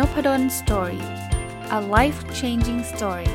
[0.00, 1.04] Nopadol Story
[1.78, 3.32] a life changing story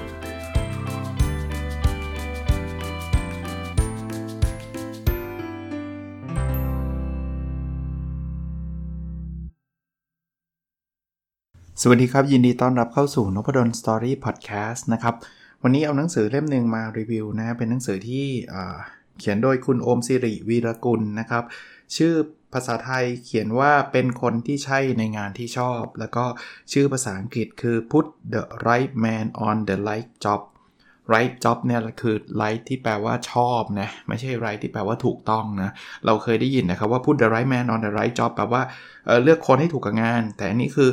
[11.81, 15.16] สวัสดีครับ ยินดีต้อนรับเข้าสู่นพดล Story Podcast นะครับ
[15.63, 18.25] วันนี้เอาหนังสือเล่มหนึ่งมารีวิวนะ เป็นหนังสือที่
[19.20, 21.43] เขียนโดยคุณโอมสิริวีรกุลนะครับ
[21.98, 22.13] ชื่อ
[22.53, 26.26] ภาษาไทยเขียนว่าเป็นคนที่ใช่ในงานที่ชอบ แล้วก็
[26.73, 30.41] ชื่อภาษาอังกฤษคือ put the right man on the right job
[31.13, 35.70] right job เนี่ยคือ right ที่แปลว่าชอบนะไม่ใช่ right ที่แปลว่าถูกต้องนะ
[36.05, 38.62] เราเคยได้ยินนะครับว่า put the right man on the right job แปลว่า
[39.05, 40.90] เเลือกคนให้ถูกกับงาน แต่อันนี้คือ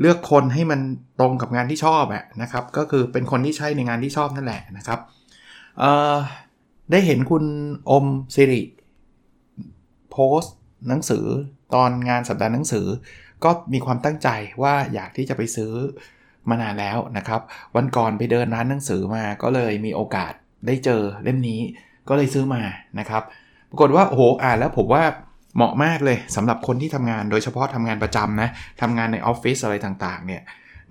[0.00, 0.80] เลือกคนให้มัน
[1.18, 5.00] ตรงกับงานที่ชอบอะนะครับก็คือเป็นคนที่ใช่ในงานที่ชอบนั่นแหละนะครับ
[6.90, 7.44] ได้เห็นคุณ
[7.90, 8.62] อมสิริ
[10.12, 10.54] โพสต์
[10.88, 11.26] หนังสือ
[11.74, 12.86] ตอนงานสัปดาห์หนังสือ
[13.44, 14.28] ก็มีความตั้งใจ
[14.62, 15.72] ว่าอยากที่จะไปซื้อ
[16.48, 17.40] มานานแล้วนะครับ
[17.76, 20.32] วันก่อนไปเดินร้านหนังสือมาก็เลยมีโอกาส
[20.66, 21.60] ได้เจอเล่มนี้
[22.08, 22.62] ก็เลยซื้อมา
[22.98, 23.22] นะครับ
[23.70, 25.04] ปรากฏว่าโอ้โหอ่านแล้วผมว่า
[25.56, 28.48] เหมาะมากเลยสำหรับคนที่ทำงานโดยเฉพาะทำงานประจำนะ
[28.80, 30.42] ทำงานในออฟฟิศอะไรต่างๆเนี่ย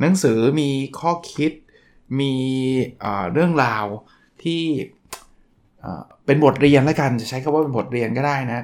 [0.02, 0.69] หนังสือมี
[1.00, 1.52] ข้อคิด
[2.19, 2.33] มี
[3.33, 3.85] เรื่องราว
[4.44, 4.61] ที่
[6.25, 8.61] เป็นบทเรียนแล้วกันจะใช้คำว่าเป็นบทเรียนก็ได้นะ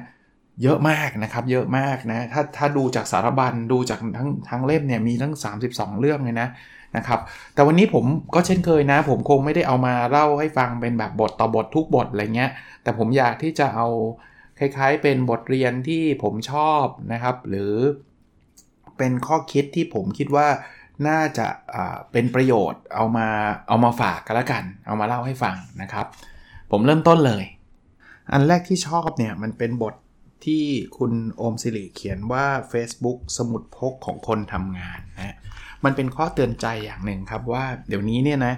[0.62, 5.32] เยอะมากนะครับ เยอะมากนะ ถ้าถ้าดูจากสารบัญดูจากทั้งทั้งเล่มเนี่ยมีทั้ง
[5.66, 6.48] 32 เรื่องเลยนะ
[6.96, 7.20] นะครับ
[7.54, 12.50] แต่วันนี้ผมก็เช่นเคยนะ ผมคงไม่ได้เอามาเล่าให้ฟังเป็นแบบบทต่อบททุกบทอะไรเงี้ย
[12.82, 13.86] แต่ผมอยากที่จะเอา
[14.58, 17.72] คล้ายๆ เป็นบทเรียนที่ผมชอบนะครับ หรือ
[18.98, 20.48] เป็นข้อคิดที่ผมคิดว่า
[21.08, 21.46] น่าจะ
[22.12, 23.28] เป็นประโยชน์เอามา
[23.68, 26.06] เอามาฝากกันละกัน เอามาเล่าให้ฟังนะครับ
[26.70, 27.44] ผมเริ่มต้นเลย
[28.32, 29.94] อันแรกที่ชอบเนี่ยมันเป็นบท
[30.44, 30.64] ที่
[30.98, 35.34] คุณโอมสิริเขียนว่า Facebook สมุดพกของคนทำงานนะ
[35.84, 38.54] มันเป็นข้อเตือนใจอย่างหนึ่งครับว่าเดี๋ยวนี้เนี่ยนะ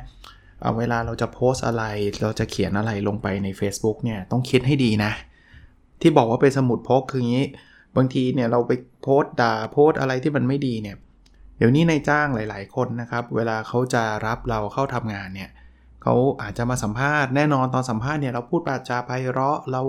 [0.78, 1.84] เวลาเราจะโพสอะไร
[2.22, 5.12] เราจะเขียนอะไรลงไปใน Facebook เนี่ยต้องคิดให้ดีนะ
[6.00, 7.44] ที่บอกว่าเป็นสมุดพกคืองี้
[7.96, 10.96] บางทีเนี่ยเราไปโพสต์ด่าโพสต์อะไรที่มันไม่ดีเนี่ย
[11.56, 15.50] เดี๋ยวนี้นายจ้างหลาย ๆ คนนะครับ เวลาเขาจะรับเราเข้าทำงานเนี่ย
[16.02, 19.82] เขาอาจจะมาสัมภาษณ์แน่นอนตอนสัมภาษณ์เนี่ยเราพูดปราจาไพเราะเรา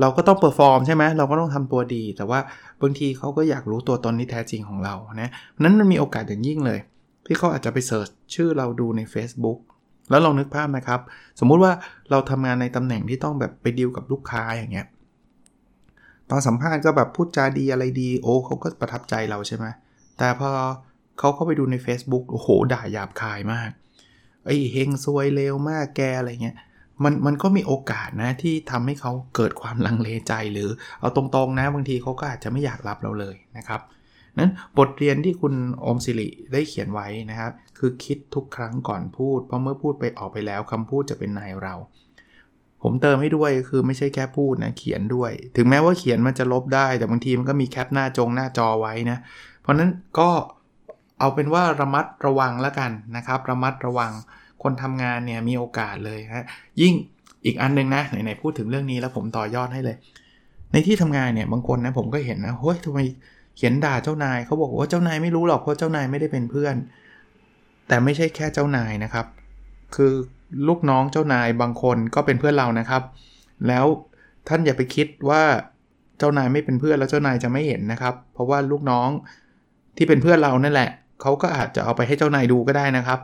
[0.00, 2.40] เราก็ต้อง perform ใช่ไหมเราก็ต้องทำตัวดี แต่ว่า
[2.82, 5.30] บางทีเขาก็อยากรู้ตัวตนที่แท้จริงของเรานะ
[5.62, 6.78] นั้นมันมีโอกาสอย่างยิ่งเลย
[7.26, 9.58] ที่เขาอาจจะไป search ชื่อเราดูใน Facebook
[10.10, 11.00] แล้วลองนึกภาพนะครับ
[11.40, 11.72] สมมุติว่า
[12.10, 14.86] เราทำงานในตำแหน่งที่ต้องแบบไปดีลกับลูกค้าอย่างเงี้ย
[16.30, 19.66] ตอนสัมภาษณ์ก็แบบพูดจาดีอะไรดี โอ้เขาก็ประทับใจเราใช่ไหม
[20.18, 20.50] แต่พอ
[21.18, 23.70] เขาเข้าไปดูใน Facebook โอ้โห ด่าหยาบคายมาก
[24.46, 26.56] ไอ้เฮงซวยเลวมากแกอะไรเงี้ย
[27.04, 30.68] มันมันก็มีโอกาสนะที่ทำให้เขาเกิดความลังเลใจหรือ
[31.00, 33.80] เอาตรงๆนะบางทีเขาก็อาจจะไม่อยากรับเราเลยนะครับ
[34.38, 35.54] นั้นบทเรียนที่คุณ
[35.84, 41.74] อมสิริได้เขียนไว้นะครับ คือคิดทุกครั้งก่อนพูด เพราะเมื่อพูดไปออกไปแล้วคำพูดจะเป็นนายเรา
[42.82, 49.18] ผมเติมให้ด้วยคือไม่ใช่แค่พูดนะเขียนด้วย ถึงแม้ว่าเขียนมันจะลบได้ แต่บางทีมันก็มีแคปหน้าจงหน้าจอไว้นะ
[49.60, 50.30] เพราะนั้นก็
[51.20, 54.12] เอาเป็นว่าระมัดระวังแล้วกันนะครับ ระมัดระวัง
[54.62, 56.44] คนทำงานเนี่ยมีโอกาสเลยฮะ
[56.80, 56.92] ยิ่ง
[57.44, 59.96] อีกอันนึงนะไหนๆพูดถึงเรื่องนี้แล้วผมต่อยอดให้เลย
[60.72, 62.98] ในที่ทำงานเนี่ยบางคนนะผมก็เห็นนะเฮ้ยทำไม
[63.56, 66.74] เขียนด่าเจ้านายเขาบอกว่าเจ้านายไม่รู้หรอกเพราะเจ้านายไม่ได้เป็นเพื่อน
[67.88, 69.26] แต่ไม่ใช่แค่เจ้านายนะครับ
[69.94, 70.12] คือ
[70.68, 73.02] ลูกน้องเจ้านายบางคนก็เป็นเพื่อนเรานะครับ
[73.68, 73.86] แล้ว
[74.48, 75.42] ท่านอย่าไปคิดว่า
[76.18, 79.08] เจ้านายไม่เป็นเพื่อนแล้วเจ้านายจะไม่เห็นนะครับ เพราะว่าลูกน้อง
[79.96, 80.90] ที่เป็นเพื่อนเรานั่นแหละ
[81.20, 83.18] เขาก็อาจจะเอาไปให้เจ้านายดูก็ได้นะครับ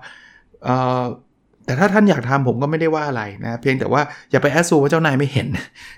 [1.69, 5.47] แต่ถ้าท่านอยากทำผมก็ไม่ได้ว่าอะไรนะเพียงแต่ว่าอย่าไปแอสซูว่าเจ้านายไม่เห็น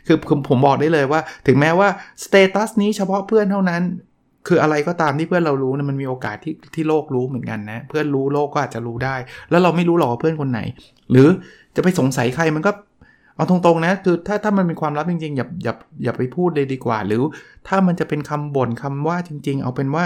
[0.07, 0.17] คือ
[0.49, 1.89] ผมบอกได้เลยว่า ถึงแม้ว่า
[2.25, 3.83] สเตตัสนี้เฉพาะเพื่อนเท่านั้น
[4.49, 9.17] คืออะไรก็ตามที่เพื่อนเรารู้นะมันมีโอกาสที่ที่โลกรู้เหมือนกันนะ เพื่อนรู้โลกก็อาจจะรู้ได้
[9.51, 10.61] แล้วเราไม่รู้หรอกว่าเพื่อนคนไหน
[11.11, 11.29] หรือ
[11.77, 12.73] จะไปสงสัยใครมันก็
[13.37, 15.75] เอาตรงๆนะคือถ้าถ้ามันเป็นความลับจริงๆอย่าอย่า
[16.05, 17.23] อย่าไปพูดเลยดีกว่า หรือ
[17.69, 20.05] ถ้ามันจะเป็นคำบ่นคำว่าจริง ๆ เอาเป็นว่า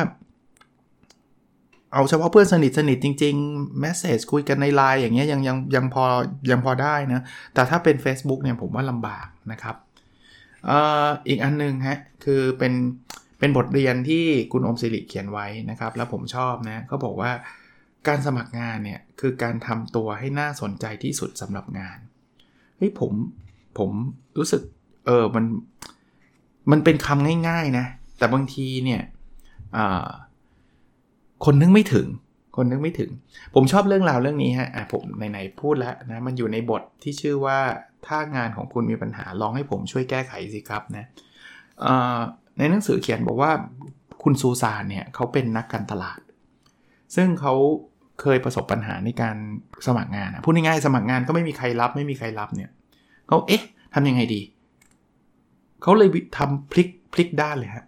[1.94, 6.04] เอาเฉพาะเพื่อนสนิทสนิทจริงๆ แมสเซจคุยกันในไลน์อย่างเงี้ยยังยังยังพอ
[6.50, 7.22] ยังพอได้นะ
[7.54, 9.76] แต่ถ้าเป็น Facebook เนี่ยผมว่าลำบากนะครับ
[10.68, 10.70] อ
[11.28, 12.72] อีกอันนึงฮะ คือเป็น
[13.38, 17.30] เป็นบทเรียนที่คุณอมศิริเขียนไว้นะครับ แล้วผมชอบนะเขาบอกว่า
[18.08, 21.98] การสมัครงานเนี่ย คือการทำตัวให้น่าสนใจที่สุดสำหรับงาน
[22.76, 23.12] เฮ้ยผม
[23.78, 23.90] ผม
[24.38, 24.62] รู้สึก
[25.06, 25.44] เออมัน
[26.70, 27.86] มันเป็นคำง่าย ๆนะ
[28.18, 29.02] แต่บางทีเนี่ย
[31.44, 32.06] คนนึกไม่ถึง
[32.56, 33.10] คนนึกไม่ถึง
[33.54, 37.58] ผมชอบเรื่องราวเรื่องนี้ฮะอะผมไหนๆพูดแล้วนะมันอยู่ในบทที่ชื่อว่า
[38.06, 41.06] ถ้างานของคุณมีปัญหาลองให้ผมช่วยแก้ไขสิครับนะ
[42.58, 43.50] ในหนังสือเขียนบอกว่า
[44.22, 46.20] คุณซูซานเนี่ยเขาเป็นนักการตลาด
[47.14, 47.54] ซึ่งเขา
[48.20, 49.36] เคยประสบปัญหาในการ
[49.86, 52.70] สมัครงานพูดง่ายๆสมัครงานก็ไม่มีใครรับ ไม่มีใครรับเนี่ย
[53.28, 53.62] เขาเอ๊ะ
[53.94, 54.40] ทำยังไงดี
[55.82, 56.08] เขาเลย
[56.38, 57.84] ทำพลิกพลิกด้านเลยฮะ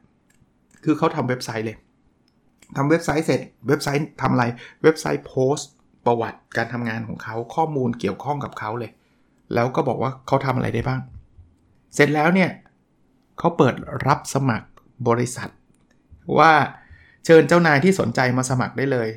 [0.85, 1.77] คือเขาทำเว็บไซต์เลย
[2.77, 4.45] ทำเว็บไซต์เสร็จเว็บไซต์ทำอะไร
[4.83, 5.71] เว็บไซต์โพสต์
[6.07, 8.91] ประวัติการทำงานของเขาข้อมูลเกี่ยวข้องกับเขาเลย
[9.55, 11.01] แล้วก็บอกว่าเขาทำอะไรได้บ้าง
[11.95, 12.51] เสร็จแล้วเนี่ย
[13.39, 13.75] เขาเปิด
[14.07, 14.67] รับสมัคร
[15.09, 15.51] บริษัท
[16.39, 16.53] ว่า
[17.25, 19.09] เชิญเจ้านายที่สนใจมาสมัครได้เลย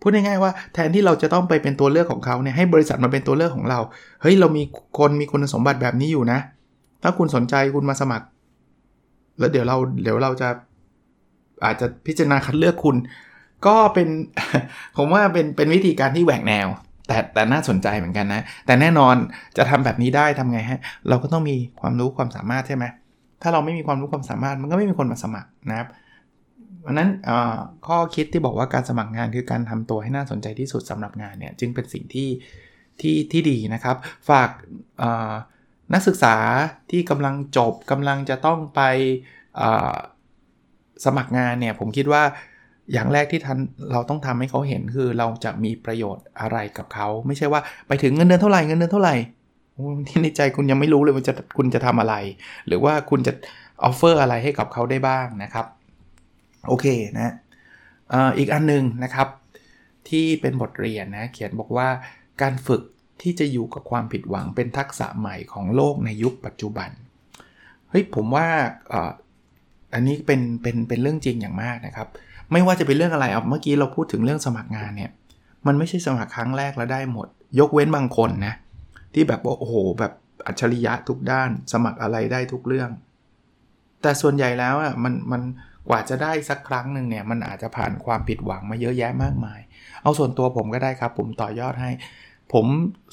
[0.00, 3.80] พูดง่ายๆว่าแทนที่เราจะต้องไปเป็นตัวเลือกของเขาเนี่ยให้บริษัทมาเป็นตัวเลือกของเรา
[4.22, 4.62] เฮ้ยเรามี
[4.98, 6.38] คนมีคุณสมบัติแบบนี้อยู่นะ
[7.02, 8.26] ถ้าคุณสนใจคุณมาสมัคร
[9.38, 10.48] แล้วเดี๋ยวเราเดี๋ยวเราจะ
[11.64, 12.96] อาจจะพิจารณาคัดเลือกคุณ
[13.66, 14.08] ก็เป็น
[14.96, 16.66] ผมว่าเป็นเป็นวิธีการที่แหวกแนว
[17.08, 19.14] แต่แต่น่าสนใจเหมือนกันนะ แต่แน่นอน
[19.56, 22.84] จะทำแบบนี้ได้ทำไงฮะ เราก็ต้องมีความรู้ความสามารถใช่ไหม
[23.42, 25.88] ถ้าเราไม่มีความรู้ความสามารถมันก็ไม่มีคนมาสมัครนะครับ
[26.82, 27.08] เพราะนั้น
[27.86, 32.28] ข้อคิดที่บอกว่าการสมัครงานคือการทำตัวให้น่าสนใจที่สุดสำหรับงานเนี่ยจึงเป็นสิ่งที่
[33.00, 33.96] ที่ที่ดีนะครับ
[34.28, 34.50] ฝาก
[35.94, 36.36] นักศึกษา
[36.90, 38.80] ที่กำลังจบกำลังจะต้องไป
[41.04, 42.22] สมัครงานเนี่ยผมคิดว่า
[42.92, 43.58] อย่างแรกที่ทัน
[43.92, 49.14] เราต้องทำให้เขาเห็นคือเราจะมีประโยชน์อะไรกับเขา ไม่ใช่ว่าไปถึงเงินเดือนเท่าไหร่เงินเดือนเท่าไหร่
[50.06, 52.14] ที่ในใจคุณยังไม่รู้เลยว่าจะคุณจะทำอะไร
[52.66, 53.32] หรือว่าคุณจะ
[53.84, 55.66] ออฟเฟอร์อะไรให้กับเขาได้บ้างนะครับ
[56.68, 56.86] โอเค
[57.18, 57.34] นะ
[58.38, 59.28] อีกอันนึงนะครับ
[60.08, 61.88] ที่เป็นบทเรียนนะเขียนบอกว่า
[62.42, 62.82] การฝึก
[63.22, 66.90] ที่จะอยู่กับความผิดหวังเป็นทักษะใหม่ของโลกในยุคปัจจุบัน
[67.90, 68.46] เฮ้ยผมว่า
[69.94, 72.08] อันนี้เป็นเป็นเป็นเรื่องจริงอย่างมากนะครับ
[72.52, 75.10] ไม่ว่าจะเป็นเรื่องอะไรเอาเมื่อกี้เราพูดถึงเรื่องสมัครงานเนี่ย
[75.66, 77.28] มันไม่ใช่สมัครครั้งแรกแล้วได้หมด
[77.58, 78.54] ยกเว้นบางคนนะ
[79.14, 80.12] ที่แบบโอ้โหแบบ
[80.46, 82.90] อัจฉริยะทุกด้าน สมัครอะไรได้ทุกเรื่อง
[84.02, 85.42] แต่ส่วนใหญ่แล้วอะมันมัน
[85.88, 89.60] กว่าจะได้สักครั้งหนึ่งเนี่ยมันอาจจะผ่านความผิดหวังมาเยอะแยะมากมาย
[90.02, 91.90] เอาส่วนตัวผมก็ได้ครับ ผมต่อยอดให้
[92.52, 92.66] ผม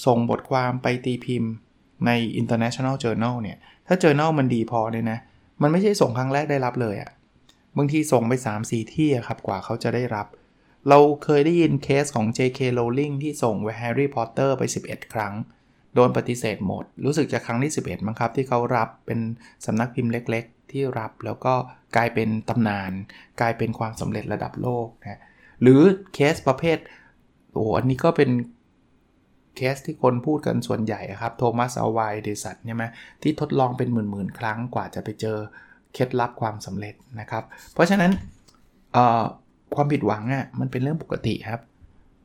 [0.05, 1.51] ส่งบทความไปตีพิมพ์
[2.05, 2.11] ใน
[2.41, 5.19] International Journal เนี่ย ถ้า Journal มันดีพอเนี่ยนะ
[5.61, 7.11] มันไม่ใช่ส่งครั้งแรกได้รับเลยอะ่ะ
[7.77, 8.33] บางทีส่งไป
[8.63, 10.27] 3-4 ที่ครับกว่าเขาจะได้รับ
[10.89, 12.59] เราเคยได้ยินเคสของ J.K.
[12.77, 15.33] Rowling ที่ส่งไป Harry Potter ไป 11 ครั้ง
[15.95, 19.19] โดนปฏิเสธหมด รู้สึกจะครั้งที่ 11 มั้งครับ ที่เขารับเป็น
[19.65, 21.53] สำนักพิมพ์เล็กๆ ที่รับแล้วก็
[21.95, 22.91] กลายเป็นตำนาน
[23.41, 25.21] กลายเป็นความสำเร็จระดับโลกนะ
[25.61, 25.81] หรือ
[26.13, 26.77] เคสประเภท
[27.53, 28.29] โอ้อันนี้ก็เป็น
[29.55, 32.83] เคสที่คนพูดกันส่วนใหญ่ครับโทมัสอลไวเดสัตใช่ไหม
[33.21, 35.37] ที่ทดลองเป็นหมื่นๆ ครั้งกว่าจะไปเจอ
[35.93, 38.11] เคล็ดลับความสำเร็จนะครับ เพราะฉะนั้น
[39.75, 41.61] ความผิดหวังอะมันเป็นเรื่องปกติครับ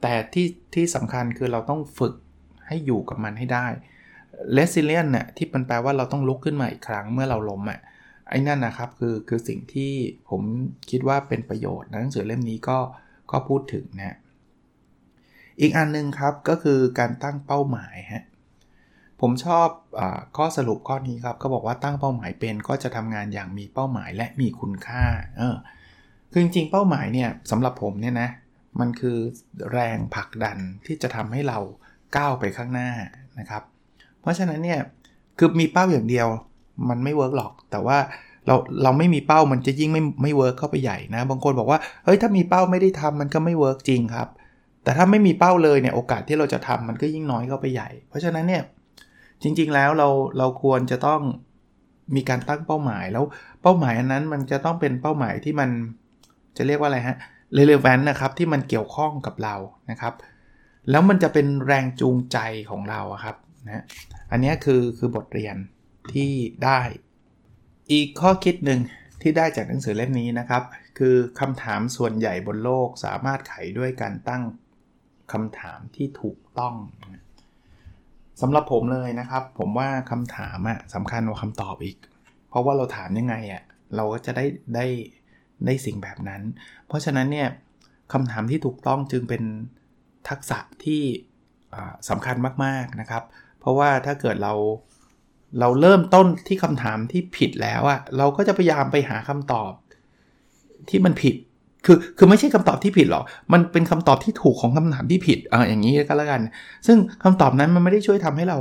[0.02, 2.14] แต่ที่ที่สำคัญคือเราต้องฝึก
[2.66, 3.66] ให้อยู่กับมันให้ได้
[4.56, 7.80] resilient น่ะที่มันแปลว่าเราต้องลุกขึ้นมาอีกครั้งเมื่อเราล้มอะ
[8.28, 9.92] ไอ้นั่นนะครับคือคือสิ่งที่
[10.30, 10.42] ผม
[10.90, 12.78] คิดว่าเป็นประโยชน์หนังสือเล่มนี้ก็
[13.30, 14.16] ก็พูดถึงนะ
[15.60, 18.24] อีกอันนึงครับก็คือการตั้งเป้าหมายฮะ
[19.20, 19.68] ผมชอบ
[19.98, 20.00] อ
[20.36, 25.04] ข้อสรุปข้อนี้ครับเขาบอกว่าตั้งเป้าหมายเป็นก็จะทำงานอย่างมีเป้าหมายและมีคุณค่า
[25.38, 25.56] เออ
[26.30, 28.28] คือจริงๆเป้าหมายเนี่ยสำหรับผมเนี่ยนะ
[28.80, 29.18] มันคือ
[29.72, 31.58] แรงผลักดันที่จะทำให้เรา
[32.16, 32.90] ก้าวไปข้างหน้า
[33.38, 33.62] นะครับ
[34.20, 34.80] เพราะฉะนั้นเนี่ย
[35.38, 36.26] คือมีเป้าอย่างเดียว
[36.88, 37.98] มันไม่ work หรอก แต่ว่า
[38.46, 44.28] เราเราไม่มีเป้ามันจะยิ่งไม่ไม่ work เข้าไปใหญ่นะ บางคนบอกว่าเฮ้ยถ้ามีเป้าไม่ได้ทำมันก็ไม่ work จริงครับ
[44.82, 48.62] แต่ถ้าไม่มีเป้าเลยเนี่ยโอกาสที่เราจะทำมันก็ยิ่งน้อยเข้าไปใหญ่ เพราะฉะนั้นเนี่ย
[49.42, 50.08] จริงๆแล้วเรา
[50.38, 51.20] เราควรจะต้อง
[52.14, 53.24] มีการตั้งเป้าหมายแล้ว
[53.62, 55.70] เป้าหมายอันนั้นมันจะต้องเป็นเป้าหมายที่มัน
[56.56, 57.16] จะเรียกว่าอะไรฮะ
[57.58, 59.54] relevant นะครับที่มันเกี่ยวข้องกับเรา
[59.90, 60.14] นะครับ
[60.90, 62.38] แล้วมันจะเป็นแรงจูงใจ
[62.70, 63.84] ของเราครับนะ
[64.30, 65.56] อันนี้คือคือบทเรียน
[66.12, 66.32] ที่
[66.64, 66.80] ได้
[67.92, 68.80] อีกข้อคิดหนึ่ง
[69.22, 70.62] ที่ได้จากหนังสือเล่มนี้นะครับ
[70.98, 74.42] คือคำถามส่วนใหญ่บนโลกสามารถไขด้วยการตั้ง
[75.32, 76.74] คำถามที่ถูกต้อง
[78.40, 81.96] สำหรับผมเลยนะครับ ผมว่าคำถามอะสำคัญกว่าคำตอบอีก
[82.48, 83.62] เพราะว่าเราถามยังไงอะ
[83.96, 84.44] เราก็จะได้
[84.74, 84.86] ได้
[85.66, 86.42] ได้สิ่งแบบนั้น
[86.86, 87.48] เพราะฉะนั้นเนี่ย
[88.12, 89.42] คำถามที่ถูกต้องจึงเป็น
[90.28, 91.02] ทักษะที่
[92.08, 93.22] สำคัญมากๆนะครับ
[93.60, 94.54] เพราะว่าถ้าเกิดเรา
[95.60, 99.72] เราเริ่มต้นที่คำถามที่ผิดแล้วอะเราก็จะพยายามไปหาคำตอบ
[100.88, 101.34] ที่มันผิด
[101.86, 106.40] คือคือไม่ใช่คำตอบที่ผิดหรอก มันเป็นคำตอบที่ถูกของคำถามที่ผิดอ่าอย่างนี้ก็แล้วกัน
[106.86, 108.58] ซึ่งคำตอบนั้นมันไม่ได้ช่วยทำให้เรา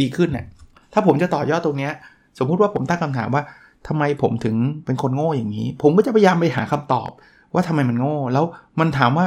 [0.00, 0.46] ดีขึ้นเนะ่ย
[0.92, 1.92] ถ้าผมจะต่อยอดตรงเนี้ย
[2.38, 3.42] สมมุติว่าผมตั้งคำถามว่า
[3.88, 7.10] ทำไมผมถึงเป็นคนโง่อย่างนี้ ผมก็จะพยายามไปหาคำตอบ
[7.54, 8.44] ว่าทำไมมันโง่ แล้ว
[8.80, 9.26] มันถามว่า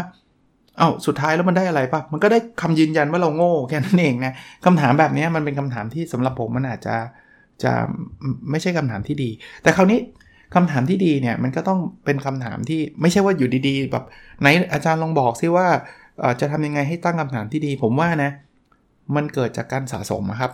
[0.77, 4.33] เอา้าสุดท้ายแล้วมันได้อะไรปะมันก็ได้คำยืนยันว่าเราโง่แค่นั้นเองนะ
[4.65, 6.95] คำถามแบบนี้มันเป็นคำถามที่สำหรับผมมันอาจจะ
[7.63, 7.71] จะ
[8.49, 9.29] ไม่ใช่คำถามที่ดี
[9.63, 9.99] แต่คราวนี้
[10.55, 14.05] คำถามที่ดีเนี่ยมันก็ต้องเป็นคำถามที่ไม่ใช่ว่าอยู่ดีๆ แบบ
[14.39, 15.67] ไหนอาจารย์ลองบอกซิว่า
[16.39, 18.31] จะทำยังไงให้ตั้งคำถามที่ดี ผมว่านะ
[19.15, 20.51] มันเกิดจากการสะสมครับ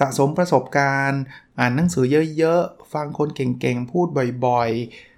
[0.00, 1.22] สะสมประสบการณ์
[1.58, 2.04] อ่านหนังสือ
[2.38, 4.06] เยอะๆ ฟังคนเก่งๆ พูด
[4.46, 4.70] บ่อย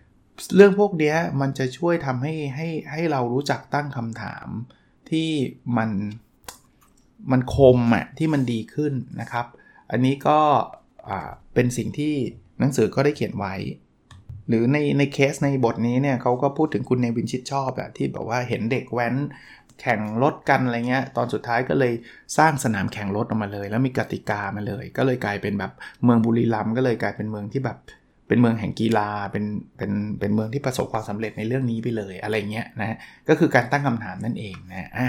[0.03, 4.47] ๆ เรื่องพวกนี้มันจะช่วยทำให้ให้ให้เรารู้จักตั้งคำถาม
[5.11, 5.29] ที่
[5.77, 5.91] มัน
[7.31, 9.47] มันคมอะที่มันดีขึ้นนะครับ
[9.91, 10.41] อันนี้ก็
[11.55, 12.15] เป็นสิ่งที่
[12.61, 13.55] หนังสือก็ได้เขียนไว้
[14.49, 19.15] หรือในในเคสในบทนี้เนี่ยเขาก็พูดถึงคุณเนวินชิดชอบอะที่แบบว่าเห็นเด็กแว้น
[19.81, 21.93] แข่งรถกันอะไรเงี้ย ตอนสุดท้ายก็เลย
[22.39, 25.73] สร้างสนามแข่งรถออกมาเลย แล้วมีกติกามาเลย ก็เลยกลายเป็นแบบ
[26.05, 27.79] เมืองบุรีรัมย์ก็เลยกลายเป็นเมืองที่แบบ
[28.29, 29.45] เป็นเมืองแห่งกีฬา เป็น
[29.77, 32.97] เป็นเป็นเมืองที่ประสบความสำเร็จในเรื่องนี้ไปเลยอะไรเงี้ยนะ
[33.29, 35.09] ก็คือการตั้งคำถามนั่นเองนะอ่า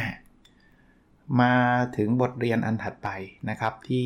[1.41, 1.53] มา
[1.97, 3.09] ถึงบทเรียนอันถัดไป
[3.49, 4.05] นะครับที่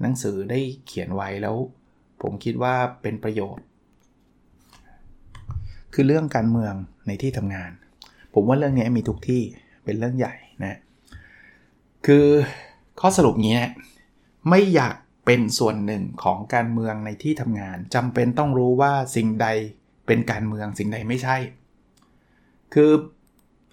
[0.00, 1.56] หนังสือได้เขียนไว้แล้ว
[2.22, 3.64] ผมคิดว่าเป็นประโยชน์
[5.94, 6.74] คือเรื่องการเมือง
[7.06, 7.70] ในที่ทำงาน
[8.34, 9.42] ผมว่าเรื่องนี้มีทุกที่
[9.84, 10.78] เป็นเรื่องใหญ่นะ
[12.06, 12.26] คือ
[13.00, 13.72] ข้อสรุปงี้นะ
[14.50, 19.48] ไม่อยากเป็นส่วนหนึ่งของการเมืองในที่ทำงาน จำเป็นต้องรู้ว่าสิ่งใด
[20.06, 21.36] เป็นการเมืองสิ่งใดไม่ใช่
[22.74, 22.90] คือ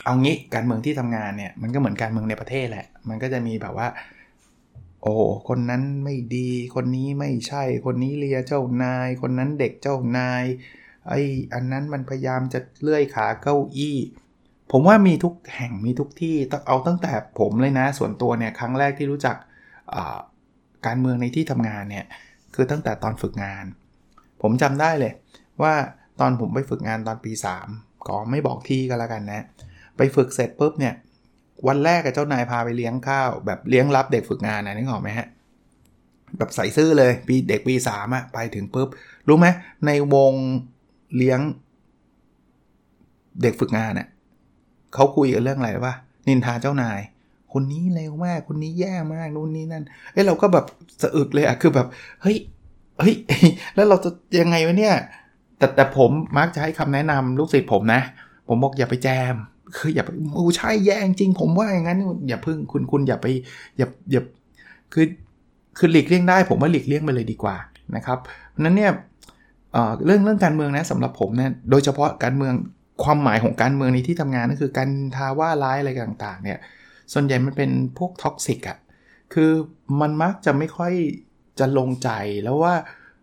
[0.06, 3.88] เอางี้การเมืองที่ทำงานเนี่ยมันก็เหมือนการเมืองในประเทศแหละ มันก็จะมีแบบว่า
[5.04, 5.16] โอ้
[5.48, 10.44] คนนั้นไม่ดี คนนี้ไม่ใช่ คนนี้เลียเจ้านาย คนนั้นเด็กเจ้านาย
[11.10, 11.22] ไอ้
[11.54, 13.98] อันนั้นมันพยายามจะเลื่อยขาเก้าอี้
[14.72, 16.36] ผมว่ามีทุกแห่งมีทุกที่
[16.68, 19.36] เอาตั้งแต่ผมเลยนะ ส่วนตัวเนี่ยครั้งแรกที่รู้จัก
[20.86, 22.06] การเมืองในที่ทำงานเนี่ย
[22.56, 23.66] คือตั้งแต่ตอนฝึกงาน
[24.42, 25.14] ผมจำได้เลย
[25.62, 25.74] ว่า
[26.20, 27.32] ตอนผมไปฝึกงานตอนปี
[27.70, 29.46] 3 ก็ไม่บอกที่ก็แล้วกันนะ
[29.98, 30.94] ไปฝึกเสร็จปุ๊บเนี่ย
[31.68, 35.28] วันแรกกับเจ้านายพาไปเลี้ยงข้าว แบบเลี้ยงรับเด็กฝึกงานนะนึกออกไหมฮะ
[36.38, 38.88] แบบใส่ซื่อเลยปีเด็กปีสามอะไปถึงปุ๊บ
[39.28, 39.48] รู้ไหม
[39.86, 40.34] ในวง
[41.18, 41.40] เลี้ยง
[43.42, 44.08] เด็กฝึกงานเน่ย
[44.94, 45.94] เขาคุยกันเรื่องอะไรว่า
[46.28, 47.00] นินทาเจ้านาย
[47.54, 50.66] คนนี้เลวมาก คนนี้แย่มากนู่นนี่นั่นเอ้เราก็แบบ
[51.02, 51.88] สะอึกเลยอะคือแบบ
[52.22, 52.38] เฮ้ย
[53.00, 53.16] เฮ้ย
[53.76, 54.96] แล้วเราจะยังไงวะเนี่ย
[55.58, 58.02] แต่แต่ผมมักจะให้คำแนะนำลูกศิษย์ผมนะ
[58.48, 59.36] ผมบอกอย่าไปแจม
[59.78, 63.28] คืออย่าไปโอ้ใช่แย่จริง ผมว่าอย่างนั้น อย่าพึ่งคุณคุณอย่าไป
[63.78, 64.22] อย่าอย่า
[64.94, 65.06] คือ
[65.78, 67.56] คือหลีกเลี่ยงได้ ผมว่าหลีกเลี่ยงไปเลยดีกว่า
[67.96, 68.20] นะครับ
[68.52, 68.92] เพราะนั้นเนี่ย
[70.06, 72.54] เรื่องเรื่องการเมืองนะสำหรับผมเนี่ยโดยเฉพาะการเมือง
[73.04, 76.60] ความหมายของการเมืองในที่ทำงานก็คือการทาว่าร้ายอะไรต่างๆเนี่ย
[77.14, 78.78] ส่วนใหญ่มันเป็นพวกท็อกซิกอะ
[79.34, 79.52] คือ
[80.02, 80.94] มันมักจะไม่ค่อย
[81.60, 82.10] จะลงใจ
[82.44, 82.74] แล้วว่า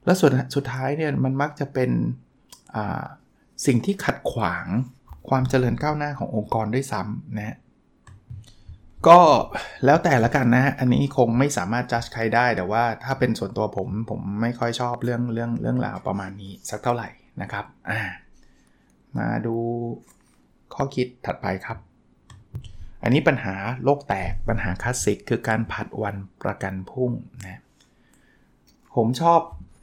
[0.05, 1.90] แล้วส่วนสุดท้ายเนี่ยมันมักจะเป็น
[3.67, 4.67] สิ่งที่ขัดขวาง
[5.30, 7.56] ความเจริญก้าวหน้าขององค์กรด้วยซ้ำนะ
[9.08, 9.20] ก็
[9.85, 17.08] แล้วแต่ละกันนะอันนี้คงไม่สามารถจัดใครได้แต่ว่าถ้าเป็นส่วนตัวผมผมไม่ค่อยชอบเรื่องเรื่องเรื่องราวประมาณนี้สักเท่าไหร่
[17.42, 18.00] นะครับอ่า
[19.16, 19.56] มาดู
[20.75, 21.78] ข้อคิดถัดไปครับ
[23.02, 23.54] อันนี้ปัญหา
[23.85, 27.12] โลกแตกปัญหาคลาสสิกคือการผัดวันประกันพรุ่ง
[27.47, 27.61] นะ
[28.97, 29.40] ผมชอบ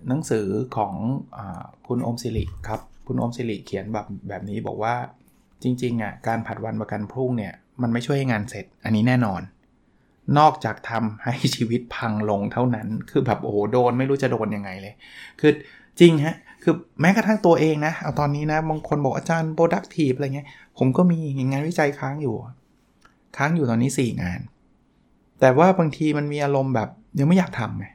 [0.08, 0.48] หนังสือ
[0.78, 0.94] ของ
[1.38, 1.40] อ
[1.88, 4.96] คุณอมศิริครับ คุณอมศิริเขียนแบบแบบนี้บอกว่า
[5.64, 9.42] จริงๆอะการผัดวันประกันพรุ่งเนี่ยมันไม่ช่วยให้งานเสร็จอันนี้แน่นอน
[10.38, 14.94] นอกจากทำให้ชีวิตพังลงเท่านั้น คือแบบโอ้โหโดนไม่รู้จะโดนยังไงเลย
[15.40, 15.52] คือ
[16.00, 20.48] จริงฮะคือแม้กระทั่งตัวเองนะเอาตอนนี้นะบางคนบอกอาจารย์ productive อะไรเงี้ย
[20.78, 21.18] ผมก็มี
[21.52, 22.36] งานวิจัยค้างอยู่
[23.38, 24.40] ค้างอยู่ตอนนี้ 4 งาน
[25.40, 27.86] แต่ว่าบางทีมันมีอารมณ์แบบยังไม่อยากทำไง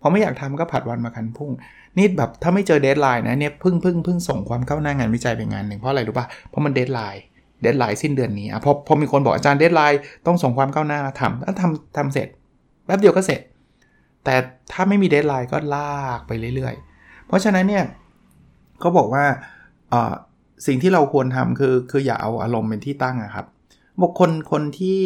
[0.00, 1.50] พอไม่อยากทำก็ผัดวันประกันพรุ่ง
[1.98, 12.28] นี่แบบถ้าไม่เจอ deadline นะเนี่ยพึ่งพึ่งพึ่งส่งความก้าวหน้างานวิจัยไปงานหนึ่งเพราะอะไรรู้ป่ะเพราะมัน deadline deadline สิ้นเดือนนี้อะพอพอมีคนบอกอาจารย์ deadline ต้องส่งความก้าวหน้าทำแล้วทำทำเสร็จ
[12.86, 13.40] แป๊บเดียวก็เสร็จ
[14.24, 14.34] แต่
[14.72, 17.84] ถ้าไม่มีเดทไลน์ก็ลากไปเรื่อยๆ เพราะฉะนั้นเนี่ย
[18.80, 19.24] เขาบอกว่า
[20.66, 23.46] สิ่งที่เราควรทำคือคืออย่าเอาอารมณ์เป็นที่ตั้งอะครับ
[24.02, 25.00] บุคคลคนที่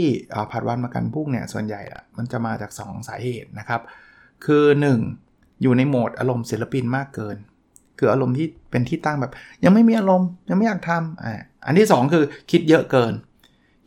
[0.50, 3.80] ผัดวันมากันพุ่งเนี่ยส่วนใหญ่อะมันจะมาจาก 2 สาเหตุนะครับ
[4.46, 4.64] คือ
[5.12, 5.62] 1.
[5.62, 7.36] อยู่ในโหมดอารมณ์ศิลปินมากเกิน
[7.98, 9.32] คืออารมณ์ที่เป็นที่ตั้งแบบ
[9.64, 11.32] ยังไม่มีอารมณ์ยังไม่อยากทำอ่า
[11.66, 13.12] อันที่ 2 คือคิดเยอะเกิน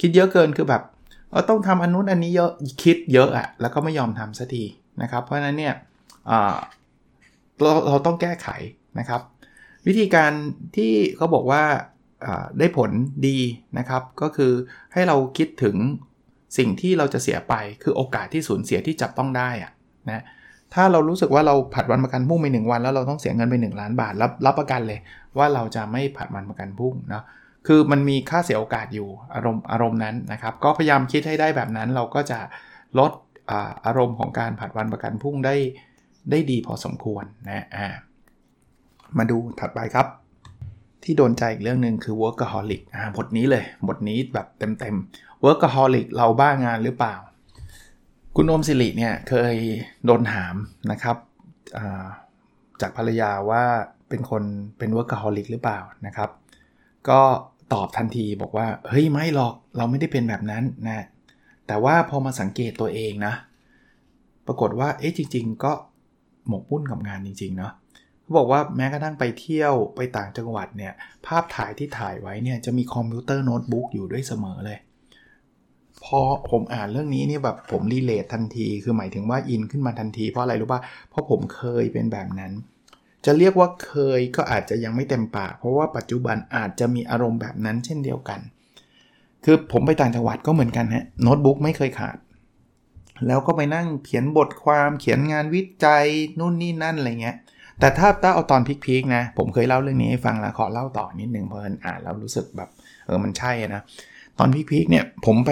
[0.01, 0.83] คิดเยอะเกินคือแบบ
[1.31, 2.51] เราต้องทำอันนู้นอันนี้เยอะ
[2.83, 4.63] คิดเยอะอะแล้วก็ไม่ยอมทำสักที
[5.01, 5.73] นะครับ เพราะฉะนั้นเนี่ย
[7.61, 8.47] เราเราต้องแก้ไข
[8.99, 9.21] นะครับ
[9.87, 10.31] วิธีการ
[10.75, 11.63] ที่เขาบอกว่า
[12.59, 12.91] ได้ผล
[13.27, 13.37] ดี
[13.77, 14.51] นะครับ ก็คือ
[14.93, 15.75] ให้เราคิดถึง
[16.57, 19.71] สิ่งที่เราจะเสียไปคือโอกาสที่สูญเสียที่จับต้องได้อะ
[20.09, 20.23] นะ
[20.73, 24.99] ถ้าเรารู้สึกว่าเราผัดวันประกันพรุ่งไป1วัน แล้วเราต้องเสียเงินไป 1 ล้านบาท รับรับประกันเลย
[25.37, 27.23] ว่าเราจะไม่ผัดวันประกันพรุ่งเนาะ
[27.67, 32.39] คือมันมีค่าเสียโอกาสอยู่อารมณ์อารมณ์นั้นนะครับ ก็พยายามคิดให้ได้แบบนั้นเราก็จะ
[32.99, 33.11] ลด
[33.85, 35.55] อารมณ์ของการผัดวันประกันพรุ่งได้
[36.31, 37.87] ได้ดีพอสมควรนะอ่า
[39.17, 40.07] มาดูถัดไปครับ
[41.03, 47.15] ที่โดนใจอีกเรื่องหนึ่งคือ workaholic อ่าบทนี้เลยบทนี้แบบเต็มๆ workaholic เราบ้างานหรือเปล่า
[48.39, 49.55] คุณอมสิริเนี่ยเคย
[50.05, 50.55] โดนถาม
[50.91, 51.17] นะครับ
[52.81, 53.63] จากภรรยาว่า
[54.09, 54.43] เป็นคน
[54.77, 56.29] เป็น workaholic หรือเปล่านะครับ
[57.09, 57.21] ก็
[57.73, 61.05] ตอบทันทีบอกว่า เฮ้ย ไม่หรอกเราไม่ได้เป็นแบบนั้นนะ
[61.67, 63.33] แต่ว่าพอมาสังเกตตัวเองนะ
[64.47, 65.73] ปรากฏว่าเอ๊ะจริง ๆ ก็
[66.47, 67.71] หมกมุ่นกับงานจริง ๆ เนาะ
[68.21, 70.93] เขาบอกว่าแม้กระทั่งไปเที่ยวไปต่างจังหวัดเนี่ย
[71.25, 74.79] ภาพถ่ายที่ถ่ายไว้เนี่ยจะมีคอมพิวเตอร์โน้ตบุ๊กอยู่ด้วยเสมอเลย
[76.07, 82.51] พอผมอ่านเรื่องนี้นี่แบบผม relate ทันที คือหมายถึงว่า in ขึ้นมาทันทีเพราะอะไรรู้ป่ะเพราะผมเคยเป็นแบบนั้น
[83.25, 88.39] จะเรียกว่าเคยก็อาจจะยังไม่เต็มปากเพราะว่าปัจจุบันอาจจะมีอารมณ์แบบนั้นเช่นเดียวกัน
[89.45, 92.17] คือผมไปต่างจังหวัดก็เหมือนกันฮะโน้ตบุ๊กไม่เคยขาด
[93.27, 96.05] แล้วก็ไปนั่งเขียนบทความเขียนงานวิจัย
[96.39, 97.37] นู่นนี่นั่นอะไรเงี้ย
[97.79, 102.69] แต่ถ้าถ้าเอาตอน peak ๆนะ ผมเคยเล่าเรื่องนี้ให้ฟังแล้วขอเล่าต่อนิดนึงเพราะอ่านแล้วรู้สึกแบบ
[103.05, 103.81] เออมันใช่นะ
[104.39, 105.51] ตอนพีคๆเนี่ยผมไป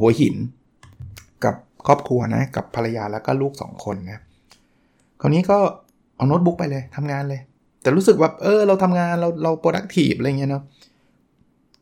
[0.00, 0.36] หัวหิน
[1.44, 1.54] กับ
[1.86, 4.20] ครอบครัวนะ กับภรรยาแล้วก็ลูก 2 คนนะ
[5.20, 5.58] คราวนี้ก็
[6.16, 7.40] เอาโน้ตบุ๊กไปเลยทำงานเลย
[7.82, 10.64] แต่รู้สึกแบบเออเราทำงานเราเรา productive อะไรเงี้ยเนาะ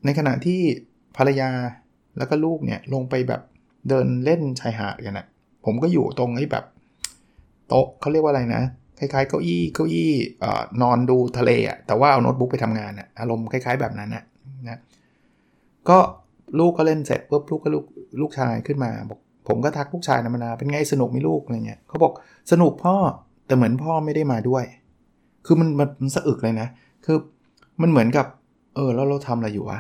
[0.04, 0.60] ในขณะที่
[1.16, 1.50] ภรรยา
[2.18, 3.42] แล้วก็ลูกเนี่ยลงไปแบบ
[3.88, 5.26] เดินเล่นชายหาดกันนะ
[5.64, 6.64] ผมก็อยู่ตรงไอ้แบบ
[7.68, 8.62] โต๊ะเขาเรียกว่าอะไรนะ
[8.98, 10.12] คล้ายๆเก้าอี้เก้าอี้
[10.82, 14.24] นอนดูทะเลอะแต่ว่าเอาโน้ตบุ๊กไปทำงานอะอารมณ์คล้าย ๆแบบนั้นนะ
[14.68, 14.80] นะ
[15.88, 15.98] ก็
[16.58, 17.84] ลูกก็เล่นเสร็จปุ๊บลูกก็ลูก
[18.20, 22.12] ลูกชายขึ้นมาบอกผมก็ทักลูกชายธรรมดาเป็นไงสนุกไหมลูกอะไรเงี้ยเขาบอก
[22.52, 22.96] สนุกพ่อ
[23.46, 24.64] แต่เหมือนพ่อไม่ได้มาด้วย
[25.46, 25.68] คือมัน
[26.00, 26.68] มันสะอึกเลยนะ
[27.04, 27.16] คือ
[27.82, 28.26] มันเหมือนกับ
[28.74, 29.78] เออแล้วเราทำอะไรอยู่วะ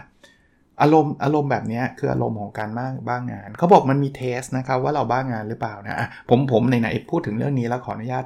[0.82, 5.96] อารมณ์อารมณ์แบบนี้คืออารมณ์ของการบ้างบ้างงาน เขาบอกมันมีเทสนะครับว่าเราบ้างงานหรือเปล่านะ
[6.30, 8.24] ผมผมไหนๆพูดถึงเรื่องนี้แล้วขออนุญาต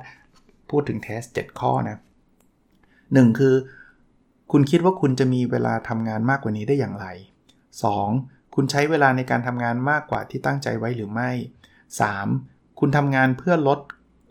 [0.71, 1.97] พูดถึงเทส 7 ข้อนะ
[3.13, 3.55] หนึ่งคือ
[4.53, 7.07] คุณคิดว่าคุณจะมีเวลาทำงานมากกว่านี้ได้อย่างไร
[7.83, 8.42] 2.
[8.55, 11.31] คุณใช้เวลาในการทำงานมากกว่าที่ตั้งใจไว้หรือไม่
[12.05, 12.79] 3.
[12.79, 13.81] คุณทำงานเพื่อลด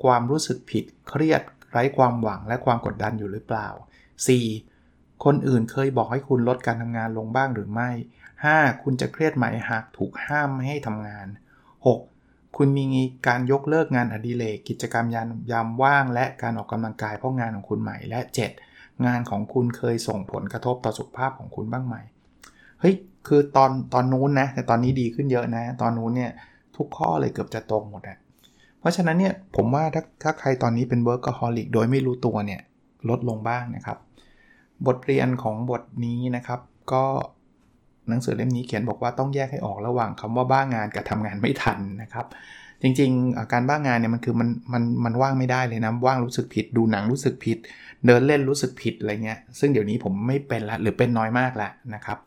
[0.04, 3.68] ความรู้สึกผิด เครียด ไร้ความหวังและความกดดันอยู่หรือเปล่า
[4.48, 5.24] 4.
[5.26, 7.90] คนอื่นเคยบอกให้คุณลดการทำงานลงบ้างหรือไม่
[8.36, 8.84] 5.
[8.84, 11.28] คุณจะเครียดไหมหากถูกห้ามไม่ให้ทำงาน
[11.92, 12.58] 6.
[12.58, 12.86] คุณมี
[13.28, 18.20] การยกเลิกงานอดิเรกกิจกรรมยามยามว่าง และการออกกำลังกายเพราะงานของคุณใหม่และ
[18.64, 19.06] 7.
[19.06, 21.96] งานของคุณเคยส่งผลกระทบต่อสุขภาพของคุณบ้างไหม
[22.82, 22.96] เฮ้ย
[23.28, 26.32] คือตอนตอนนู้นนะแต่ตอนนี้ดีขึ้นเยอะนะ ตอนนู้นเนี่ย
[26.78, 28.18] ทุกข้อเลยเกือบจะตรงหมดอะ
[28.80, 32.62] เพราะฉะนั้นเนี่ยผมว่าถ้าถ้าใครตอนนี้เป็น workaholic โดยไม่รู้ตัวเนี่ย
[33.10, 33.98] ลดลงบ้างนะครับ
[34.88, 36.60] บทเรียนของบทนี้นะครับ
[36.92, 37.04] ก็
[38.10, 42.26] หนังสือเล่มนี้เขียนบอกว่าต้องแยกให้ออกระหว่างคำว่าบ้างงานกับทำงานไม่ทันนะครับ
[42.82, 47.58] จริงๆ การบ้างงานเนี่ยมันคือมันมันมันว่างไม่ได้เลยนะว่างรู้สึกผิด ดูหนังรู้สึกผิด
[48.06, 52.18] เดินเล่นรู้สึกผิดอะไรเงี้ยซึ่งเดี๋ยวนี้ผมไม่เป็นละหรือเป็นน้อยมากล้วนะครับ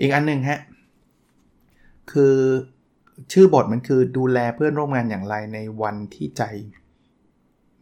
[0.00, 0.60] อีกอันหนึ่งฮะ
[2.12, 2.36] คือ
[3.32, 6.42] ชื่อบทมันคือดูแลเพื่อนร่วมงานอย่างไรในวันที่ใจ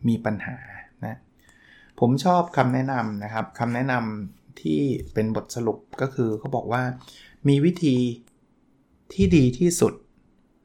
[0.09, 0.57] มีปัญหา
[1.05, 1.17] นะ
[2.01, 4.81] ผมชอบคำแนะนำนะครับคำแนะนำที่
[5.15, 6.83] เป็นบทสรุปก็คือเขาบอกว่า
[7.49, 7.97] มีวิธี
[9.13, 9.95] ที่ดีที่สุด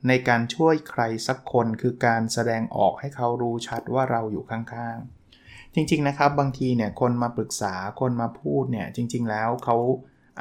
[0.07, 9.77] ในการช่วยใครสักคนคือการแสดงออกให้เขารู้ชัดว่าเราอยู่ข้างๆ จริงๆนะครับบางทีเนี่ยคนมาปรึกษาคนมาพูดเนี่ยจริง ๆ แล้วเขา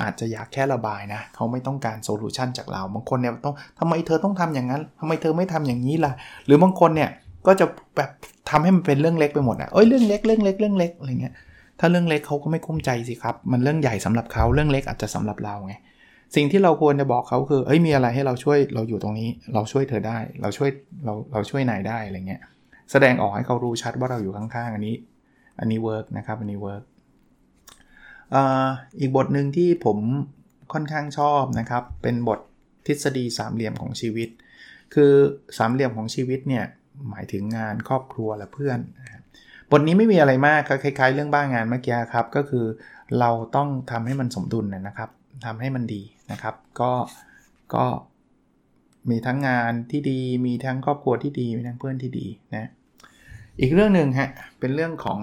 [0.00, 6.12] อาจจะอยากแค่ระบายนะ เขาไม่ต้องการโซลูชันจากเรา บางคนเนี่ยต้องทำไมเธอต้องทำอย่างนั้นทำไมเธอไม่ทำอย่างนี้ล่ะ
[6.46, 7.11] หรือบางคนเนี่ย
[7.46, 8.11] ก็จะแบบ
[8.50, 11.35] ทำให้มันเป็นเรื่องเล็กไปหมดอะเอ้ยเรื่องเล็กเรื่องเล็กเรื่องเล็กอะไรเงี้ย
[11.81, 15.74] ถ้าเรื่องเล็กเขาก็ไม่กลุ้มใจสิครับ มันเรื่องใหญ่สำหรับเขาเรื่องเล็กอาจจะสำหรับเราไง
[16.37, 20.70] สิ่งที่เราควรจะบอกเขาคือ เอ้ยมีอะไรให้เราช่วยเราอยู่ตรงนี้ เราช่วยเธอได้ เราช่วย
[21.05, 22.40] เราเราช่วยนายได้อะไรเงี้ย
[22.92, 24.96] แสดงออกให้เขารู้ชัดว่าเราอยู่ข้างๆอันนี้
[25.61, 26.83] อันนี้ work นะครับ อันนี้ work
[29.01, 29.99] อีกบทหนึ่งที่ผม
[30.73, 32.40] ค่อนข้างชอบนะครับ เป็นบท
[32.87, 34.29] ทฤษฎีสามเหลี่ยมของชีวิต
[34.95, 35.12] คือ
[35.59, 36.64] สามเหลี่ยมของชีวิตเนี่ย
[37.11, 38.79] หมายถึงงานครอบครัวและเพื่อน
[39.71, 42.66] บทนี้ไม่มีอะไรมากคล้าย ๆ เรื่องบ้างงานเมื่อกี้ครับ ก็คือ
[43.21, 45.11] เราต้องทำให้มันสมดุลนะครับ
[45.47, 46.92] ทำให้มันดีนะครับ ก็
[47.75, 47.87] ก็
[49.11, 52.68] มีทั้งงานที่ดี มีทั้งครอบครัวที่ดี มีทั้งเพื่อนที่ดีนะ
[53.61, 55.18] อีกเรื่องหนึ่งฮะ เป็นเรื่องของ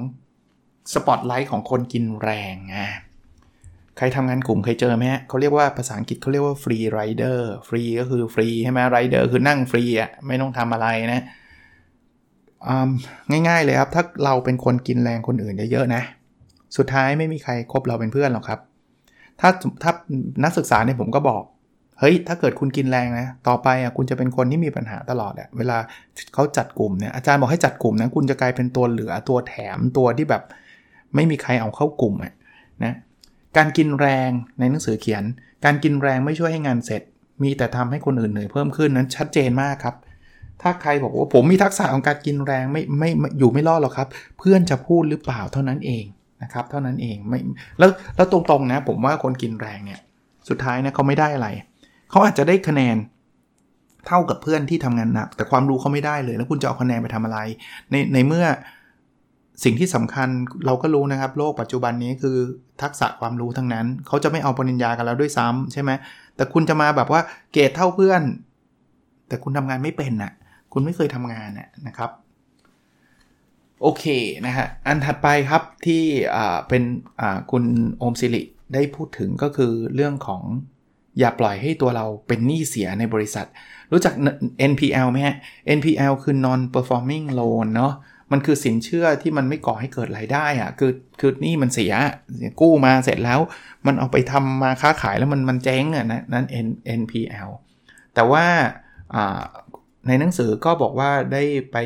[0.94, 2.90] สปอตไลท์ของคนกินแรงอะ
[3.98, 11.24] ใครทำงานกลุ่มเคยเจอไหมฮะเขาเรียกว่าภาษาอังกฤษเขาเรียกว่า free rider free ก็คือฟรีใช่ไหมไรเดอร์คือนั่งฟรีอะไม่ต้องทำอะไรนะ
[13.48, 16.04] ง่ายๆเลยครับ ถ้าเราเป็นคนกินแรงคนอื่นเยอะๆนะ
[16.78, 18.60] สุดท้ายไม่มีใครคบเราเป็นเพื่อนหรอกครับ
[19.40, 19.50] ถ้า
[19.84, 19.92] ถ้า
[20.44, 21.44] นักศึกษาเนี่ยผมก็บอก
[22.00, 25.78] เฮ้ย ถ้าเกิดคุณกินแรงนะ ต่อไปอะคุณจะเป็นคนที่มีปัญหาตลอดอะเวลา
[26.34, 30.44] เขาจัดกลุ่มเนี่ยอาจารย์บอกให้จัดกลุ่มนะคุณจะกลายเป็นตัวเหลือตัวแถมตัวที่แบบ
[31.16, 32.34] ไม่มีใครเอาเข้ากลุ่มอะ
[32.84, 32.94] นะ
[33.58, 35.24] การกินแรงในหนังสือเขียน
[35.66, 37.02] การกินแรงไม่ช่วยให้งานเสร็จ
[37.44, 39.96] มีแต่ทำให้คนอื่นเหนื่อยเพิ่มขึ้นนั้นชัดเจนมากครับ
[40.62, 44.08] ถ้าใครบอกว่าผมมีทักษะของการกินแรงไม่ไม่อยู่ไม่รอดหรอกครับ
[44.40, 46.06] เพื่อนจะพูดหรือเปล่าเท่านั้นเอง
[46.44, 47.40] นะครับ เท่านั้นเองไม่
[47.80, 50.00] แล้วแล้วตรงๆนะ ผมว่าคนกินแรงเนี่ย
[50.50, 51.48] สุดท้ายนะเขาไม่ได้อะไร
[52.10, 52.98] เขาอาจจะได้คะแนน
[54.08, 57.40] เท่ากับเพื่อนที่ทำงานหนัก แต่ความรู้เขาไม่ได้เลย แล้วคุณจะเอาคะแนนไปทำอะไร
[57.92, 58.46] ในในเมื่อ
[59.64, 60.30] สิ่งที่สำคัญ
[60.66, 62.38] เราก็รู้นะครับ โลกปัจจุบันนี้คือ
[62.82, 65.92] ทักษะความรู้ทั้งนั้น เขาจะไม่เอาปริญญากันแล้วด้วยซ้ำใช่ไหม
[66.36, 68.22] แต่คุณจะมาแบบว่าเกรดเท่าเพื่อน
[69.28, 70.34] แต่คุณทำงานไม่เป็นน่ะ
[70.74, 72.12] คุณไม่เคยทำงานน่ะนะครับ
[73.82, 74.06] โอเค
[74.46, 76.04] นะฮะอันถัดไปครับที่
[76.70, 76.84] เป็น
[77.52, 77.64] คุณ
[78.00, 78.42] โอมสิริ
[78.74, 80.44] ได้พูดถึงก็คือเรื่องของ
[81.20, 83.46] อย่าปล่อยให้ตัวเราเป็นหนี้เสียในบริษัท
[83.92, 84.14] รู้จัก
[84.72, 85.36] NPL ไหมฮะ
[85.78, 87.94] NPL คือ non performing loan เนาะ
[88.32, 91.94] มันคือสินเชื่อที่มันไม่ก่อให้เกิดรายได้อะคือคือนี่มันเสีย
[92.62, 93.40] กู้มาเสร็จแล้ว
[93.86, 96.46] มันเอาไปทำมาค้าขายแล้วมันมันเจ๊งอะนะนั่น
[97.00, 97.50] NPL
[98.16, 98.46] แต่ว่า
[100.08, 101.78] ในหนังสือก็บอกว่าได้ไป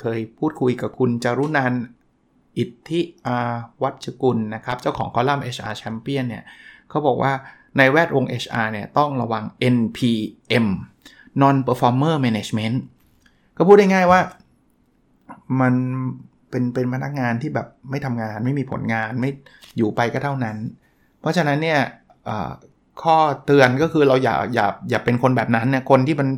[0.00, 1.74] เคยพูดคุยกับคุณจารุนัน
[2.58, 6.44] อิทธิอาวัชกุลนะครับ เจ้าของคอลัมน์ HR Champion เนี่ย
[6.88, 7.32] เขาบอกว่า
[7.76, 9.44] ในแวดวง HR เนี่ยต้องระวัง
[9.76, 10.66] NPM
[11.42, 12.76] non performer management
[13.56, 14.20] ก็พูดได้ง่ายว่า
[15.60, 15.74] มัน
[16.50, 19.30] เป็นเป็นพนักงานที่แบบไม่ทำงานไม่มีผลงานไม่
[19.76, 20.56] อยู่ไปก็เท่านั้น
[21.20, 21.80] เพราะฉะนั้นเนี่ย
[23.02, 26.28] ข้อเตือนก็คือเราอย่าอย่าอย่าเป็นคนแบบนั้นเนี่ยคนที่มัน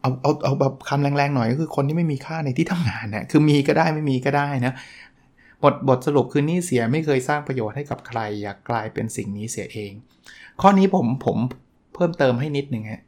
[0.00, 4.74] เอาเอาเอาแบบคำแรงๆหน่อยก็คือคนที่ไม่มีค่าในที่ทำงานเนี่ยคือมีก็ได้ไม่มีก็ได้นะ
[5.62, 9.92] บทบทสรุปคือนี่เสียไม่เคยสร้างประโยชน์ให้กับใคร อยากกลายเป็นสิ่งนี้เสียเอง
[10.60, 11.36] ข้อนี้ผมผม
[11.94, 13.02] เพิ่มเติมให้นิดนึงฮะ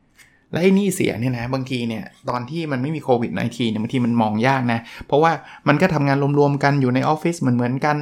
[0.55, 5.33] และไอ้นี่เสียเนี่ยนะบางทีเนี่ยตอนที่มันไม่มีโควิด -19 เนี่ยบางทีมันมองยากนะ เพราะว่า
[5.69, 7.97] มันก็ทำงานรวมๆกันอยู่ในออฟฟิศเหมือนเหมือนกัน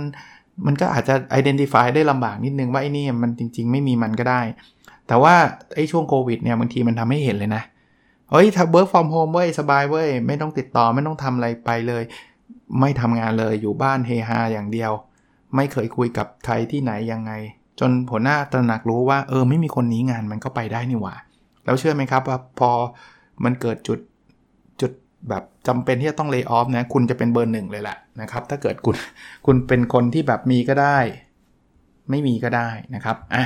[0.67, 4.41] มันก็อาจจะ identify ได้ลำบากนิดนึงว่าไอ้นี่มันจริง ๆ ไม่มีมันก็ได้
[5.07, 5.35] แต่ว่า
[5.75, 7.63] ไอ้ช่วงโควิดเนี่ยบางทีมันทำให้เห็นเลยนะ
[8.31, 12.03] เฮ้ยถ้า work from home เว้ยสบายเว้ยไม่ต้องติดต่อไม่ต้องทำอะไรไปเลย
[12.81, 14.93] ไม่ทำงานเลยอยู่บ้านเฮฮาอย่างเดียว
[15.57, 17.33] ไม่เคยคุยกับใครที่ไหนยังไง
[17.81, 21.15] จนผลหน้าตระหนักรู้ว่าเออไม่มีคนนี้งานมันก็ไปได้นี่หว่า
[21.65, 22.71] แล้วเชื่อไหมครับว่าพอ
[23.45, 23.99] มันเกิดจุด
[24.81, 24.93] จุด
[25.29, 28.97] แบบจำเป็นที่จะต้องเลิกออฟนะคุณจะเป็นเบอร์หนึ่งเลยแหละนะครับ ถ้าเกิดคุณ
[29.47, 30.99] คุณเป็นคนที่แบบมีก็ได้
[32.11, 33.45] ไม่มีก็ได้นะครับอะ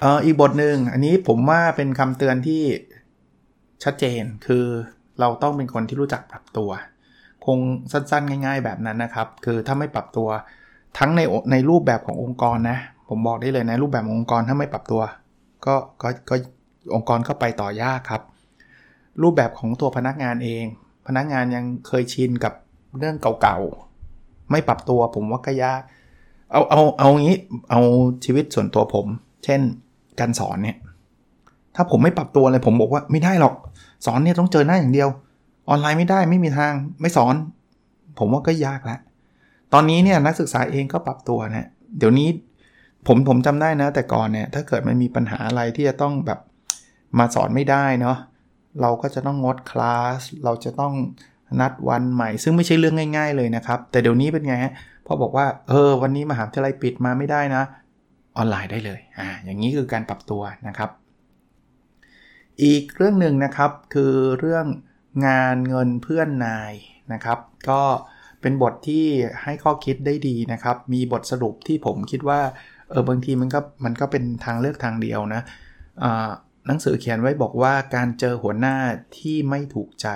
[0.00, 2.62] เอออีกบทหนึ่งอันนี้ผมว่าเป็นคำเตือนที่
[3.84, 4.64] ชัดเจนคือ
[5.20, 6.70] เราต้องเป็นคนที่รู้จักปรับตัว
[7.46, 7.58] คง
[7.92, 10.28] สั้นๆ ง่าย ๆ แบบนั้นนะครับ คือถ้าไม่ปรับตัว
[10.98, 11.20] ทั้งใน
[11.52, 15.00] ในรูปแบบขององค์กรนะ ผมบอกได้เลยนะรูปแบบองค์กรถ้าไม่ปรับตัว
[15.66, 16.34] ก็ก็ก็
[16.94, 18.22] องค์กรก็ไปต่อยากครับ
[19.22, 20.64] รูปแบบของตัวพนักงานเอง
[21.06, 22.52] พนักงานยังเคยชินกับ
[22.98, 25.80] เรื่องเก่าๆ ไม่ปรับตัวผมว่าก็ยาก
[26.52, 27.36] เอาเอาเอางี้
[27.70, 27.80] เอา
[28.24, 29.06] ชีวิตส่วนตัวผม
[29.44, 29.60] เช่น
[30.20, 30.76] การสอนเนี่ย
[31.74, 33.54] ถ้าผมไม่ปรับตัวเลยผมบอกว่าไม่ได้หรอก
[34.06, 35.08] สอนเนี่ยต้องเจอหน้าอย่างเดียว
[35.68, 37.34] ออนไลน์ไม่ได้ไม่มีทางไม่สอน
[38.18, 39.00] ผมว่าก็ยากล้ว
[39.72, 41.68] ตอนนี้เนี่ยนักศึกษาเองก็ปรับตัวนะ
[41.98, 42.28] เดี๋ยวนี้
[43.06, 46.40] ผมผมจำได้นะ แต่ก่อนเนี่ยถ้าเกิดมันมีปัญหาอะไรที่จะต้องแบบ
[47.18, 48.16] มาสอนไม่ได้เนาะ
[48.80, 50.94] เราก็จะต้องงดคลาส เราจะต้อง
[51.60, 54.72] นัดวันใหม่ ซึ่งไม่ใช่เรื่องง่าย ๆเลยนะครับ แต่เดี๋ยวนี้เป็นไงฮะ
[55.06, 57.62] พอบอกว่าเออวันนี้มหาวิทยาลัยปิดมาไม่ได้นะ
[58.36, 60.90] ออนไลน์ได้เลยอ่าอย่างนี้คือการปรับตัวนะครับ
[62.62, 64.66] อีกเรื่องหนึ่งนะครับคือเรื่อง
[65.26, 66.72] งานเงินเพื่อนนาย
[67.12, 67.38] นะครับ
[67.70, 67.82] ก็
[68.40, 69.06] เป็นบทที่
[69.42, 72.40] ให้ข้อคิดได้ดีนะครับ มีบทสรุปที่ผมคิดว่า
[72.90, 75.42] เออบางทีมันก็มันก็เป็นทางเลือกทางเดียวนะ
[76.66, 78.76] หนังสือเขียนไว้บอกว่าการเจอหัวหน้า
[79.18, 80.08] ที่ไม่ถูกใจ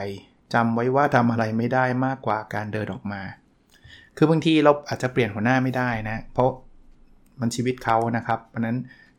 [0.54, 3.22] จำไว้ว่าทำอะไรไม่ได้มากกว่าการเดินออกมา
[4.16, 6.48] คือบางทีเราอาจจะเปลี่ยนหัวหน้าไม่ได้นะ เพราะ
[7.40, 8.76] มันชีวิตเขานะครับ เพราะนั้น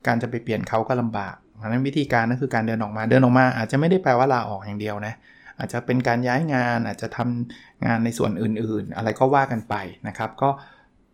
[0.08, 5.14] การจะไปเปลี่ยนเขาก็ลำบากเพราะนั้นวิธีการก็คือการเดินออกมา เดินออกมาอาจจะไม่ได้แปลว่าลาออกอย่างเดียวนะ
[5.60, 9.76] อาจจะเป็นการย้ายงานอาจจะทำงานในส่วนอื่นๆ อะไรก็ว่ากันไป
[10.08, 10.50] นะครับ ก็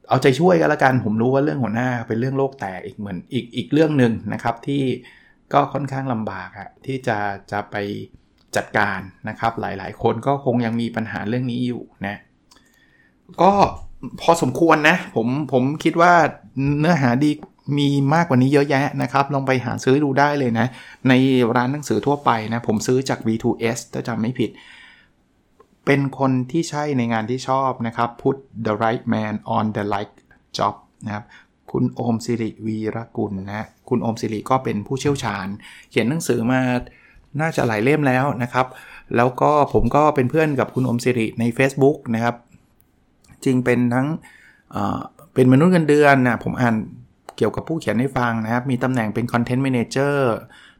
[0.09, 4.83] เอาใจช่วยกันละกัน ผมรู้ว่าเรื่องหัวหน้าเป็นเรื่องโลกแตกอีกเหมือนอีกอีกเรื่องหนึ่งนะครับ ที่
[5.53, 7.17] ก็ค่อนข้างลำบากอะที่จะ
[7.51, 7.75] จะไป
[8.55, 12.15] จัดการนะครับ หลายๆ คนก็คงยังมีปัญหาเรื่องนี้อยู่นะ
[13.41, 13.51] ก็
[14.21, 16.13] พอสมควรนะผมผมคิดว่า
[16.79, 17.31] เนื้อหาดี
[17.77, 20.67] มีมากกว่านี้เยอะแยะนะครับ ลองไปหาซื้อดูได้เลยนะ
[21.09, 21.13] ใน
[21.55, 24.49] ร้านหนังสือทั่วไปนะ ผมซื้อจาก V2S ถ้าจำไม่ผิด
[25.85, 30.15] เป็นคนที่ใช่ในงานที่ชอบนะครับ put the right man on the right
[30.57, 31.25] job นะครับ
[31.71, 35.47] คุณโอมสิริวีรกุลนะคุณโอมสิริก็เป็นผู้เชี่ยวชาญ
[35.89, 36.59] เขียนหนังสือมา
[37.41, 38.67] น่าจะหลายเล่มแล้วนะครับ
[39.15, 42.35] แล้วก็ผมก็เป็นเพื่อนกับคุณโอมสิริใน Facebook นะครับ
[43.43, 44.07] จริงเป็นทั้ง
[45.33, 46.75] เป็นมนุษย์เงินเดือนนะผมอ่าน
[47.37, 50.15] เกี่ยวกับผู้เขียนให้ฟังนะครับ มีตำแหน่งเป็น Content Manager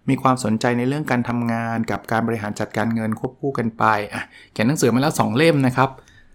[0.10, 5.90] มีความสนใจในเรื่องการทำงาน กับการบริหารจัดการเงินควบคู่กันไปอะเขียนหนังสือมาแล้ว 2 เล่มนะครับ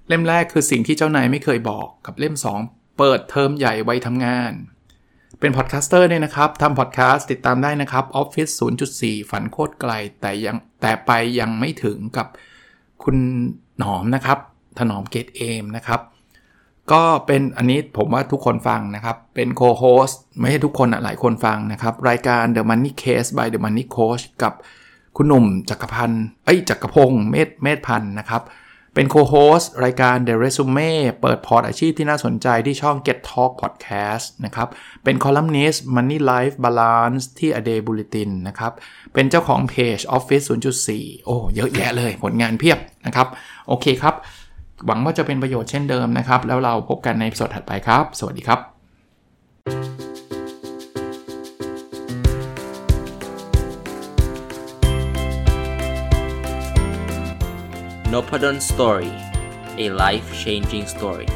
[0.08, 2.34] เล่มแรกคือสิ่งที่เจ้านายไม่เคยบอกกับเล่ม
[2.66, 4.52] 2 เปิดเทอมใหญ่ไว้ทำงาน
[5.40, 8.52] เป็น podcaster เนี่ยนะครับทำพอดแคสต์ติดตามได้นะครับ Office
[8.92, 12.26] 0.4 ฝันโคตรไกลแต่ยังแต่ไปยังไม่ถึงกับ
[13.02, 13.16] คุณ
[13.78, 14.38] หนอมนะครับ
[14.78, 16.00] ถนอมเกตุเอมนะครับ
[16.92, 24.52] ก็เป็นอันนี้ผมว่าทุกคนฟังนะครับ เป็น co-host ไม่ใช่ทุกคนอะหลายคนฟังนะครับ รายการ The Money Case by The Money Coach กับ
[25.16, 28.42] คุณหนุ่มจักรพันธ์เอ้ยจักรพงษ์เมษเมษพันธุ์นะครับ
[28.94, 34.68] เป็น co-host รายการ The Resume เปิดพอร์ตอาชีพที่น่าสนใจที่ช่อง Get Talk Podcast นะครับ
[35.04, 38.72] เป็นคอลัมนิสต์ Money Life Balance ที่ A Day Bulletin นะครับ
[39.14, 40.44] เป็นเจ้าของเพจ Office
[40.90, 43.28] 0.4 โอ้ เยอะแยะเลยผลงานเพียบนะครับ
[43.68, 44.14] โอเคครับ
[44.84, 48.60] หวังว่าจะเป็นประโยชน์เช่นเดิมนะครับ แล้วเราพบกันในบทถัดไปครับ สวัสดีครับ
[58.12, 59.12] n o p a d o n Story
[59.84, 61.28] a life changing story